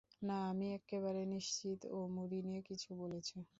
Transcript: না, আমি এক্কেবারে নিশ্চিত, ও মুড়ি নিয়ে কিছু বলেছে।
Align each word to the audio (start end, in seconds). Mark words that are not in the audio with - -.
না, 0.21 0.37
আমি 0.51 0.67
এক্কেবারে 0.73 1.21
নিশ্চিত, 1.27 1.79
ও 1.87 1.99
মুড়ি 2.15 2.39
নিয়ে 2.43 2.61
কিছু 2.69 2.89
বলেছে। 2.95 3.37